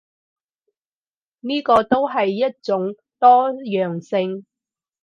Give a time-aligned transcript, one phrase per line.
[1.41, 4.47] 呢個都係一種多樣性